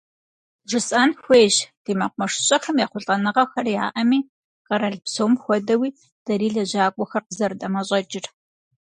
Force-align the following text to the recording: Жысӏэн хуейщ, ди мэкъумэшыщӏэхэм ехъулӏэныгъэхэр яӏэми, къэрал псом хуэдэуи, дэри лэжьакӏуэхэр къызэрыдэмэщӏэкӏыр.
Жысӏэн 0.69 1.11
хуейщ, 1.23 1.55
ди 1.83 1.93
мэкъумэшыщӏэхэм 1.99 2.77
ехъулӏэныгъэхэр 2.83 3.67
яӏэми, 3.83 4.19
къэрал 4.67 4.97
псом 5.03 5.33
хуэдэуи, 5.41 5.89
дэри 6.25 6.47
лэжьакӏуэхэр 6.53 7.23
къызэрыдэмэщӏэкӏыр. 7.27 8.25